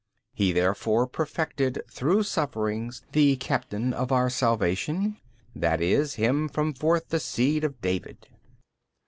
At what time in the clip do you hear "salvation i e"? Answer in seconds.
4.31-6.07